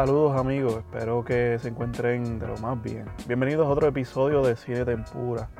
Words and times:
Saludos 0.00 0.40
amigos, 0.40 0.76
espero 0.76 1.22
que 1.22 1.58
se 1.58 1.68
encuentren 1.68 2.38
de 2.38 2.46
lo 2.46 2.56
más 2.56 2.82
bien. 2.82 3.04
Bienvenidos 3.26 3.66
a 3.66 3.70
otro 3.70 3.86
episodio 3.86 4.40
de 4.40 4.56
Cine 4.56 4.82
Tempura. 4.86 5.50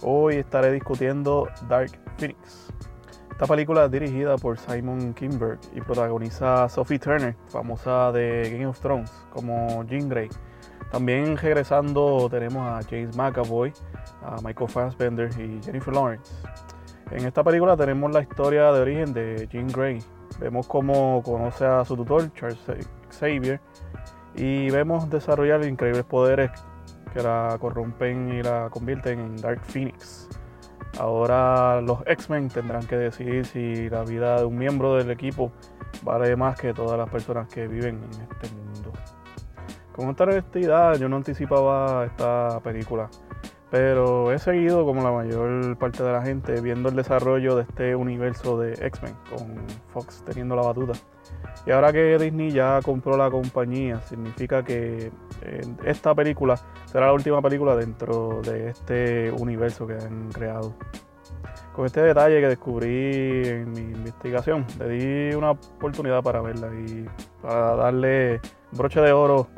Hoy 0.00 0.36
estaré 0.36 0.72
discutiendo 0.72 1.46
Dark 1.68 1.90
Phoenix. 2.16 2.72
Esta 3.30 3.46
película 3.46 3.84
es 3.84 3.90
dirigida 3.90 4.38
por 4.38 4.58
Simon 4.58 5.12
Kinberg 5.12 5.58
y 5.74 5.82
protagoniza 5.82 6.64
a 6.64 6.68
Sophie 6.70 6.98
Turner, 6.98 7.36
famosa 7.48 8.10
de 8.10 8.48
Game 8.50 8.66
of 8.66 8.80
Thrones, 8.80 9.12
como 9.34 9.84
Jean 9.84 10.08
Grey. 10.08 10.30
También 10.90 11.36
regresando 11.36 12.26
tenemos 12.30 12.66
a 12.66 12.80
James 12.88 13.14
McAvoy, 13.14 13.70
a 14.22 14.36
Michael 14.42 14.70
Fassbender 14.70 15.28
y 15.38 15.62
Jennifer 15.62 15.92
Lawrence. 15.92 16.32
En 17.10 17.26
esta 17.26 17.44
película 17.44 17.76
tenemos 17.76 18.10
la 18.12 18.22
historia 18.22 18.72
de 18.72 18.80
origen 18.80 19.12
de 19.12 19.46
Jean 19.52 19.68
Grey. 19.68 19.98
Vemos 20.38 20.66
cómo 20.66 21.22
conoce 21.22 21.66
a 21.66 21.84
su 21.84 21.94
tutor, 21.96 22.32
Charles 22.32 22.58
Xavier, 23.12 23.60
y 24.34 24.70
vemos 24.70 25.10
desarrollar 25.10 25.64
increíbles 25.64 26.04
poderes 26.04 26.50
que 27.12 27.22
la 27.22 27.56
corrompen 27.60 28.32
y 28.32 28.42
la 28.42 28.68
convierten 28.70 29.20
en 29.20 29.36
Dark 29.36 29.60
Phoenix. 29.64 30.28
Ahora 30.98 31.80
los 31.80 32.00
X-Men 32.06 32.48
tendrán 32.48 32.86
que 32.86 32.96
decidir 32.96 33.46
si 33.46 33.88
la 33.88 34.02
vida 34.02 34.38
de 34.38 34.44
un 34.44 34.58
miembro 34.58 34.94
del 34.94 35.10
equipo 35.10 35.52
vale 36.02 36.34
más 36.36 36.58
que 36.58 36.72
todas 36.72 36.98
las 36.98 37.08
personas 37.08 37.48
que 37.48 37.66
viven 37.68 37.96
en 37.96 38.22
este 38.22 38.54
mundo. 38.54 38.92
Con 39.94 40.08
esta 40.10 40.24
honestidad 40.24 40.96
yo 40.96 41.08
no 41.08 41.16
anticipaba 41.16 42.06
esta 42.06 42.60
película, 42.60 43.08
pero 43.70 44.32
he 44.32 44.38
seguido 44.38 44.84
como 44.84 45.02
la 45.02 45.12
mayor 45.12 45.76
parte 45.78 46.02
de 46.02 46.12
la 46.12 46.22
gente 46.22 46.60
viendo 46.60 46.88
el 46.88 46.96
desarrollo 46.96 47.56
de 47.56 47.62
este 47.62 47.94
universo 47.94 48.58
de 48.58 48.72
X-Men, 48.74 49.14
con 49.30 49.56
Fox 49.92 50.24
teniendo 50.24 50.56
la 50.56 50.62
batuta. 50.62 50.94
Y 51.66 51.72
ahora 51.72 51.92
que 51.92 52.18
Disney 52.18 52.50
ya 52.50 52.80
compró 52.82 53.16
la 53.16 53.30
compañía, 53.30 54.00
significa 54.02 54.62
que 54.64 55.12
esta 55.84 56.14
película 56.14 56.56
será 56.86 57.06
la 57.06 57.12
última 57.12 57.42
película 57.42 57.76
dentro 57.76 58.40
de 58.42 58.70
este 58.70 59.30
universo 59.30 59.86
que 59.86 59.94
han 59.94 60.30
creado. 60.32 60.74
Con 61.74 61.86
este 61.86 62.02
detalle 62.02 62.40
que 62.40 62.48
descubrí 62.48 63.46
en 63.46 63.72
mi 63.72 63.80
investigación, 63.80 64.66
le 64.78 64.88
di 64.88 65.34
una 65.34 65.52
oportunidad 65.52 66.22
para 66.22 66.40
verla 66.40 66.68
y 66.74 67.06
para 67.42 67.76
darle 67.76 68.40
broche 68.72 69.00
de 69.00 69.12
oro 69.12 69.48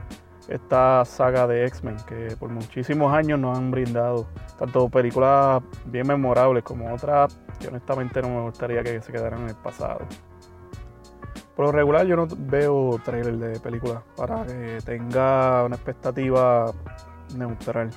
esta 0.49 1.05
saga 1.05 1.47
de 1.47 1.65
X-Men 1.67 1.97
que 2.07 2.37
por 2.37 2.51
muchísimos 2.51 3.13
años 3.13 3.39
nos 3.39 3.57
han 3.57 3.71
brindado 3.71 4.27
tanto 4.59 4.89
películas 4.89 5.63
bien 5.87 6.07
memorables 6.07 6.65
como 6.65 6.93
otras 6.93 7.39
que 7.61 7.69
honestamente 7.69 8.21
no 8.21 8.29
me 8.29 8.41
gustaría 8.43 8.83
que 8.83 9.01
se 9.01 9.13
quedaran 9.13 9.43
en 9.43 9.51
el 9.51 9.57
pasado. 9.57 10.01
Por 11.57 11.67
lo 11.67 11.73
regular 11.73 12.07
yo 12.07 12.17
no 12.17 12.27
veo 12.31 12.99
trailer 13.05 13.37
de 13.37 13.61
películas 13.61 14.03
para 14.17 14.45
que 14.47 14.79
tenga 14.85 15.65
una 15.65 15.77
expectativa 15.77 16.73
neutral. 17.37 17.91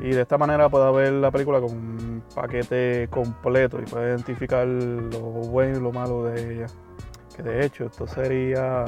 Y 0.00 0.10
de 0.10 0.22
esta 0.22 0.38
manera 0.38 0.68
pueda 0.68 0.90
ver 0.92 1.12
la 1.14 1.30
película 1.32 1.60
con 1.60 1.72
un 1.72 2.22
paquete 2.34 3.08
completo 3.10 3.80
y 3.80 3.84
pueda 3.84 4.08
identificar 4.08 4.66
lo 4.66 5.20
bueno 5.20 5.78
y 5.78 5.80
lo 5.80 5.92
malo 5.92 6.24
de 6.24 6.54
ella. 6.54 6.66
Que 7.34 7.42
de 7.42 7.64
hecho 7.64 7.86
esto 7.86 8.06
sería 8.06 8.84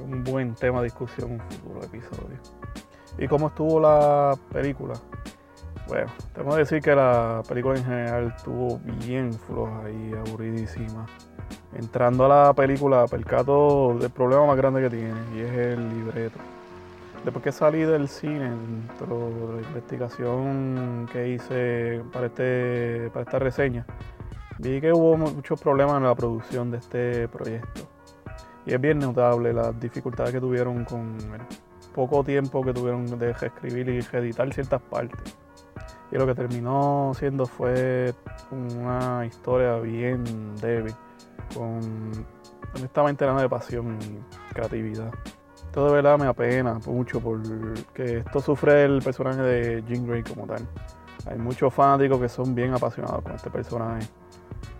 un 0.00 0.22
buen 0.22 0.54
tema 0.54 0.78
de 0.78 0.84
discusión 0.84 1.32
en 1.32 1.40
un 1.40 1.50
futuro 1.50 1.82
episodio. 1.82 2.38
¿Y 3.18 3.26
cómo 3.26 3.48
estuvo 3.48 3.80
la 3.80 4.36
película? 4.52 4.94
Bueno, 5.88 6.10
tengo 6.34 6.52
que 6.52 6.58
decir 6.58 6.80
que 6.80 6.94
la 6.94 7.42
película 7.48 7.78
en 7.78 7.84
general 7.84 8.34
estuvo 8.36 8.78
bien 8.78 9.32
floja 9.32 9.90
y 9.90 10.12
aburridísima. 10.12 11.06
Entrando 11.74 12.26
a 12.26 12.46
la 12.46 12.52
película, 12.52 13.06
percato 13.06 13.96
del 13.98 14.10
problema 14.10 14.46
más 14.46 14.56
grande 14.56 14.82
que 14.82 14.90
tiene 14.90 15.20
y 15.34 15.40
es 15.40 15.52
el 15.52 15.88
libreto. 15.88 16.38
Después 17.24 17.44
que 17.44 17.52
salí 17.52 17.82
del 17.82 18.08
cine, 18.08 18.50
dentro 18.50 19.30
de 19.30 19.62
la 19.62 19.68
investigación 19.68 21.08
que 21.12 21.28
hice 21.28 22.02
para, 22.12 22.26
este, 22.26 23.10
para 23.12 23.22
esta 23.22 23.38
reseña, 23.38 23.86
vi 24.58 24.80
que 24.80 24.92
hubo 24.92 25.16
muchos 25.16 25.60
problemas 25.60 25.98
en 25.98 26.04
la 26.04 26.14
producción 26.14 26.70
de 26.70 26.78
este 26.78 27.28
proyecto. 27.28 27.82
Y 28.66 28.74
es 28.74 28.80
bien 28.80 28.98
notable 28.98 29.52
las 29.52 29.78
dificultades 29.78 30.32
que 30.32 30.40
tuvieron 30.40 30.84
con 30.84 31.16
el 31.20 31.40
poco 31.94 32.24
tiempo 32.24 32.64
que 32.64 32.72
tuvieron 32.72 33.06
de 33.18 33.32
reescribir 33.32 33.88
y 33.88 34.00
reeditar 34.00 34.52
ciertas 34.52 34.82
partes. 34.82 35.36
Y 36.10 36.16
lo 36.16 36.26
que 36.26 36.34
terminó 36.34 37.12
siendo 37.14 37.46
fue 37.46 38.12
una 38.50 39.24
historia 39.24 39.78
bien 39.78 40.24
débil, 40.60 40.94
con 41.54 42.26
honestamente 42.74 43.26
nada 43.26 43.42
de 43.42 43.48
pasión 43.48 43.98
y 44.00 44.52
creatividad. 44.54 45.12
Esto 45.54 45.86
de 45.86 45.92
verdad 45.92 46.18
me 46.18 46.26
apena 46.26 46.78
mucho 46.86 47.20
porque 47.20 48.18
esto 48.18 48.40
sufre 48.40 48.84
el 48.84 49.00
personaje 49.02 49.40
de 49.40 49.84
Jean 49.88 50.06
Grey 50.06 50.22
como 50.22 50.46
tal. 50.46 50.66
Hay 51.26 51.38
muchos 51.38 51.72
fanáticos 51.72 52.20
que 52.20 52.28
son 52.28 52.54
bien 52.54 52.74
apasionados 52.74 53.22
con 53.22 53.32
este 53.32 53.50
personaje. 53.50 54.06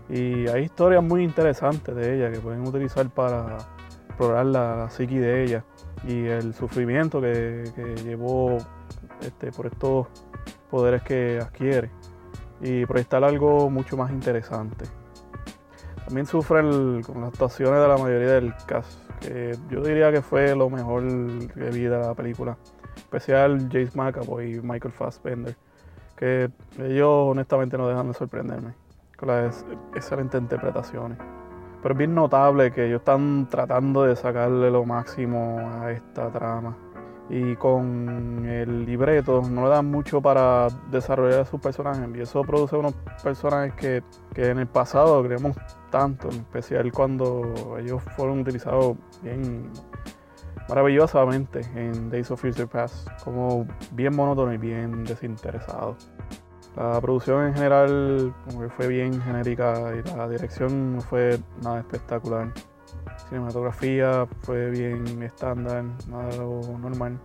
Y 0.09 0.47
hay 0.47 0.63
historias 0.63 1.03
muy 1.03 1.23
interesantes 1.23 1.95
de 1.95 2.15
ella 2.15 2.31
que 2.31 2.39
pueden 2.39 2.67
utilizar 2.67 3.09
para 3.09 3.57
explorar 4.07 4.45
la, 4.45 4.89
psiqui 4.89 5.17
de 5.17 5.43
ella 5.43 5.63
y 6.07 6.25
el 6.25 6.53
sufrimiento 6.53 7.21
que, 7.21 7.63
llevó 8.03 8.57
este, 9.21 9.51
por 9.51 9.67
estos 9.67 10.07
poderes 10.69 11.01
que 11.03 11.39
adquiere 11.41 11.89
y 12.61 12.85
proyectar 12.85 13.23
algo 13.23 13.69
mucho 13.69 13.97
más 13.97 14.11
interesante. 14.11 14.85
También 16.05 16.25
sufre 16.25 16.61
con 17.05 17.21
las 17.21 17.29
actuaciones 17.29 17.81
de 17.81 17.87
la 17.87 17.97
mayoría 17.97 18.33
del 18.33 18.53
cast, 18.65 19.09
que 19.21 19.57
yo 19.69 19.81
diría 19.81 20.11
que 20.11 20.21
fue 20.21 20.55
lo 20.55 20.69
mejor 20.69 21.03
que 21.53 21.69
vi 21.71 21.83
de 21.83 21.97
la 21.97 22.13
película. 22.13 22.57
Especial 22.95 23.69
Jace 23.71 23.91
McAvoy 23.95 24.55
y 24.55 24.61
Michael 24.61 24.93
Fassbender, 24.93 25.55
que 26.15 26.49
ellos 26.79 27.09
honestamente 27.09 27.77
no 27.77 27.87
dejan 27.87 28.07
de 28.07 28.13
sorprenderme 28.13 28.73
con 29.17 29.29
las 29.29 29.65
excelentes 29.95 30.39
interpretaciones. 30.39 31.17
Pero 31.81 31.93
es 31.93 31.97
bien 31.97 32.15
notable 32.15 32.71
que 32.71 32.85
ellos 32.85 32.99
están 32.99 33.47
tratando 33.49 34.03
de 34.03 34.15
sacarle 34.15 34.71
lo 34.71 34.85
máximo 34.85 35.59
a 35.59 35.91
esta 35.91 36.31
trama. 36.31 36.77
Y 37.29 37.55
con 37.55 38.45
el 38.45 38.85
libreto 38.85 39.41
no 39.49 39.63
le 39.63 39.69
dan 39.69 39.85
mucho 39.85 40.21
para 40.21 40.67
desarrollar 40.91 41.41
a 41.41 41.45
sus 41.45 41.59
personajes. 41.59 42.07
Y 42.15 42.21
eso 42.21 42.41
produce 42.43 42.75
unos 42.75 42.93
personajes 43.23 43.73
que, 43.75 44.03
en 44.35 44.59
el 44.59 44.67
pasado 44.67 45.23
creemos 45.23 45.57
tanto, 45.93 46.27
en 46.29 46.37
especial 46.37 46.91
cuando 46.91 47.77
ellos 47.77 48.01
fueron 48.15 48.39
utilizados 48.39 48.97
bien 49.21 49.69
maravillosamente 50.67 51.61
en 51.75 52.09
Days 52.09 52.31
of 52.31 52.41
Future 52.41 52.65
Past, 52.65 53.07
como 53.23 53.67
bien 53.91 54.15
monótono 54.15 54.51
y 54.51 54.57
bien 54.57 55.03
desinteresado. 55.03 55.95
La 56.75 56.99
producción 56.99 57.45
en 57.45 57.53
general 57.53 58.33
fue 58.75 58.87
bien 58.87 59.21
genérica 59.21 59.91
y 59.93 60.17
la 60.17 60.27
dirección 60.27 60.95
no 60.95 61.01
fue 61.01 61.39
nada 61.61 61.81
espectacular. 61.81 62.51
Cinematografía 63.29 64.25
fue 64.39 64.71
bien 64.71 65.21
estándar, 65.21 65.85
nada 66.09 66.35
normal. 66.79 67.19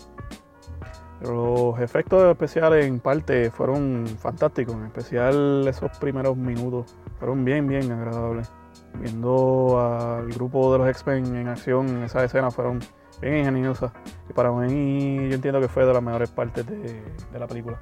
Pero 1.20 1.72
los 1.72 1.80
efectos 1.80 2.22
especiales 2.30 2.84
en 2.84 3.00
parte 3.00 3.50
fueron 3.50 4.06
fantásticos, 4.06 4.74
en 4.74 4.84
especial 4.84 5.66
esos 5.66 5.96
primeros 5.96 6.36
minutos 6.36 6.94
fueron 7.18 7.44
bien, 7.44 7.66
bien 7.66 7.90
agradables. 7.90 8.52
Viendo 8.94 9.78
al 9.80 10.28
grupo 10.28 10.72
de 10.72 10.78
los 10.78 10.88
X-Men 10.88 11.36
en 11.36 11.48
acción 11.48 11.88
en 11.88 12.02
esa 12.04 12.24
escena 12.24 12.50
fueron 12.50 12.80
bien 13.20 13.38
ingeniosas 13.38 13.92
y 14.28 14.32
para 14.32 14.50
mí 14.52 15.28
yo 15.28 15.34
entiendo 15.34 15.60
que 15.60 15.68
fue 15.68 15.84
de 15.84 15.92
las 15.92 16.02
mejores 16.02 16.30
partes 16.30 16.64
de 16.66 17.38
la 17.38 17.46
película 17.46 17.78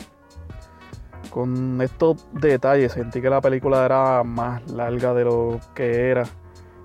con 1.37 1.81
estos 1.83 2.27
detalles 2.33 2.93
sentí 2.93 3.21
que 3.21 3.29
la 3.29 3.43
película 3.43 3.85
era 3.85 4.25
más 4.25 4.71
larga 4.71 5.13
de 5.13 5.25
lo 5.25 5.61
que 5.75 6.09
era. 6.11 6.25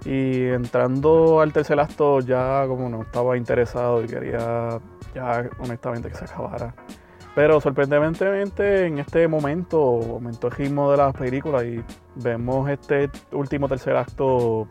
Y 0.03 0.44
entrando 0.47 1.39
al 1.39 1.53
tercer 1.53 1.80
acto 1.80 2.19
ya 2.19 2.65
como 2.68 2.89
no 2.89 3.03
estaba 3.03 3.38
interesado 3.38 4.03
y 4.03 4.07
quería 4.07 4.80
ya 5.15 5.50
honestamente 5.59 6.09
que 6.09 6.15
se 6.15 6.25
acabara. 6.25 6.75
Pero 7.33 7.62
sorprendentemente 7.62 8.86
en 8.86 9.00
este 9.00 9.28
momento 9.28 9.78
aumentó 9.78 10.48
el 10.48 10.54
ritmo 10.54 10.92
de 10.92 10.98
la 10.98 11.13
película 11.13 11.63
y 11.63 11.83
vemos 12.16 12.69
este 12.69 13.10
último 13.31 13.69
tercer 13.69 13.95
acto 13.95 14.68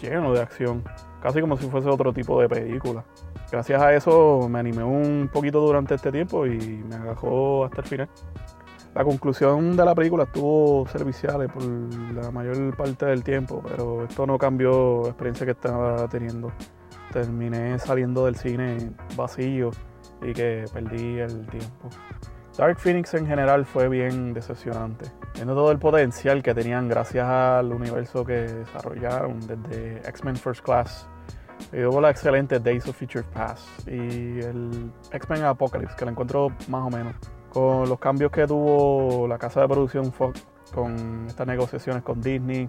lleno 0.00 0.32
de 0.32 0.40
acción, 0.40 0.82
casi 1.22 1.40
como 1.40 1.56
si 1.56 1.68
fuese 1.68 1.88
otro 1.88 2.12
tipo 2.12 2.40
de 2.40 2.48
película. 2.48 3.04
Gracias 3.52 3.80
a 3.80 3.94
eso 3.94 4.48
me 4.48 4.58
animé 4.58 4.82
un 4.82 5.30
poquito 5.32 5.60
durante 5.60 5.94
este 5.94 6.10
tiempo 6.10 6.44
y 6.46 6.58
me 6.88 6.96
agajó 6.96 7.64
hasta 7.64 7.82
el 7.82 7.86
final. 7.86 8.08
La 8.94 9.04
conclusión 9.04 9.76
de 9.76 9.84
la 9.84 9.94
película 9.94 10.24
estuvo 10.24 10.86
servicial 10.88 11.48
por 11.48 11.62
la 11.62 12.30
mayor 12.30 12.76
parte 12.76 13.06
del 13.06 13.22
tiempo, 13.22 13.62
pero 13.66 14.04
esto 14.04 14.26
no 14.26 14.36
cambió 14.36 15.02
la 15.04 15.08
experiencia 15.10 15.46
que 15.46 15.52
estaba 15.52 16.08
teniendo. 16.08 16.52
Terminé 17.12 17.78
saliendo 17.78 18.26
del 18.26 18.36
cine 18.36 18.90
vacío 19.16 19.70
y 20.22 20.32
que 20.32 20.64
perdí 20.72 21.18
el 21.18 21.46
tiempo. 21.46 21.88
Dark 22.56 22.78
Phoenix 22.78 23.14
en 23.14 23.26
general 23.26 23.64
fue 23.64 23.88
bien 23.88 24.34
decepcionante, 24.34 25.10
viendo 25.34 25.54
todo 25.54 25.72
el 25.72 25.78
potencial 25.78 26.42
que 26.42 26.54
tenían 26.54 26.88
gracias 26.88 27.26
al 27.26 27.72
universo 27.72 28.24
que 28.24 28.34
desarrollaron 28.42 29.40
desde 29.40 30.06
X-Men 30.08 30.36
First 30.36 30.62
Class 30.62 31.08
luego 31.70 32.00
la 32.00 32.10
excelente 32.10 32.58
Days 32.58 32.86
of 32.88 32.96
Future 32.96 33.24
Past 33.32 33.66
y 33.86 34.40
el 34.40 34.92
X-Men 35.10 35.44
Apocalypse, 35.44 35.96
que 35.96 36.04
la 36.04 36.10
encuentro 36.10 36.48
más 36.68 36.86
o 36.86 36.90
menos. 36.90 37.14
Con 37.50 37.88
los 37.88 37.98
cambios 37.98 38.30
que 38.30 38.46
tuvo 38.46 39.28
la 39.28 39.38
casa 39.38 39.60
de 39.60 39.68
producción 39.68 40.12
Fox 40.12 40.46
con 40.74 41.26
estas 41.26 41.46
negociaciones 41.46 42.02
con 42.02 42.20
Disney 42.20 42.68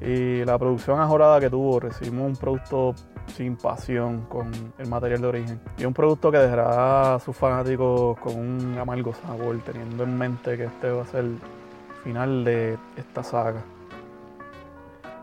y 0.00 0.44
la 0.44 0.58
producción 0.58 1.00
ajorada 1.00 1.40
que 1.40 1.48
tuvo, 1.48 1.80
recibimos 1.80 2.26
un 2.26 2.36
producto 2.36 2.94
sin 3.30 3.56
pasión 3.56 4.26
con 4.28 4.52
el 4.78 4.88
material 4.88 5.20
de 5.20 5.26
origen. 5.26 5.60
Y 5.78 5.84
un 5.84 5.94
producto 5.94 6.30
que 6.30 6.38
dejará 6.38 7.14
a 7.14 7.18
sus 7.18 7.36
fanáticos 7.36 8.18
con 8.18 8.36
un 8.36 8.78
amargo 8.78 9.12
sabor, 9.14 9.58
teniendo 9.64 10.04
en 10.04 10.16
mente 10.16 10.56
que 10.56 10.64
este 10.64 10.90
va 10.90 11.02
a 11.02 11.06
ser 11.06 11.24
el 11.24 11.38
final 12.02 12.44
de 12.44 12.78
esta 12.96 13.22
saga. 13.22 13.62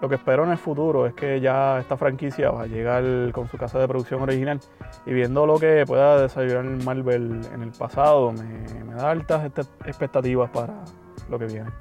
Lo 0.01 0.07
que 0.07 0.15
espero 0.15 0.43
en 0.43 0.51
el 0.51 0.57
futuro 0.57 1.07
es 1.07 1.13
que 1.13 1.39
ya 1.41 1.79
esta 1.79 1.97
franquicia 1.97 2.51
va 2.51 2.63
a 2.63 2.67
llegar 2.67 3.03
con 3.31 3.47
su 3.47 3.57
casa 3.57 3.79
de 3.79 3.87
producción 3.87 4.21
original 4.21 4.59
y 5.07 5.13
viendo 5.13 5.45
lo 5.47 5.57
que 5.57 5.85
pueda 5.87 6.21
desarrollar 6.21 6.63
Marvel 6.83 7.41
en 7.51 7.63
el 7.63 7.71
pasado, 7.71 8.31
me, 8.31 8.93
da 8.93 9.09
altas 9.09 9.51
expectativas 9.85 10.51
para 10.51 10.83
lo 11.29 11.39
que 11.39 11.45
viene. 11.45 11.71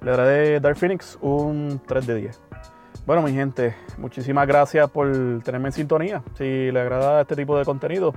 Le 0.00 0.10
daré 0.12 0.60
Dark 0.60 0.76
Phoenix 0.76 1.18
un 1.20 1.80
3 1.86 2.06
de 2.06 2.14
10. 2.14 2.47
Bueno, 3.08 3.22
mi 3.22 3.32
gente, 3.32 3.74
muchísimas 3.96 4.46
gracias 4.46 4.90
por 4.90 5.10
tenerme 5.42 5.68
en 5.68 5.72
sintonía. 5.72 6.22
Si 6.34 6.70
le 6.70 6.78
agrada 6.78 7.22
este 7.22 7.36
tipo 7.36 7.58
de 7.58 7.64
contenido, 7.64 8.12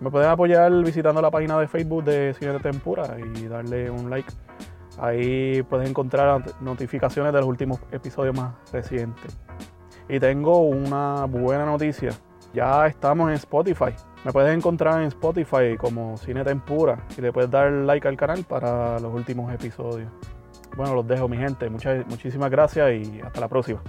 me 0.00 0.10
pueden 0.10 0.28
apoyar 0.30 0.72
visitando 0.82 1.22
la 1.22 1.30
página 1.30 1.56
de 1.60 1.68
Facebook 1.68 2.02
de 2.02 2.34
Cine 2.34 2.54
de 2.54 2.58
Tempura 2.58 3.18
y 3.36 3.46
darle 3.46 3.88
un 3.88 4.10
like. 4.10 4.32
Ahí 4.98 5.62
puedes 5.62 5.88
encontrar 5.88 6.42
notificaciones 6.60 7.32
de 7.32 7.38
los 7.38 7.48
últimos 7.48 7.78
episodios 7.92 8.36
más 8.36 8.54
recientes. 8.72 9.38
Y 10.08 10.18
tengo 10.18 10.62
una 10.62 11.26
buena 11.26 11.64
noticia. 11.64 12.10
Ya 12.52 12.88
estamos 12.88 13.28
en 13.28 13.34
Spotify. 13.34 13.94
Me 14.24 14.32
puedes 14.32 14.52
encontrar 14.52 15.02
en 15.02 15.06
Spotify 15.06 15.76
como 15.78 16.16
Cine 16.16 16.42
Tempura 16.42 17.06
y 17.16 17.20
le 17.20 17.32
puedes 17.32 17.48
dar 17.48 17.70
like 17.70 18.08
al 18.08 18.16
canal 18.16 18.42
para 18.42 18.98
los 18.98 19.14
últimos 19.14 19.54
episodios. 19.54 20.10
Bueno, 20.76 20.96
los 20.96 21.06
dejo 21.06 21.28
mi 21.28 21.36
gente. 21.36 21.70
Muchísimas 21.70 22.50
gracias 22.50 22.90
y 22.92 23.20
hasta 23.20 23.38
la 23.38 23.46
próxima. 23.46 23.80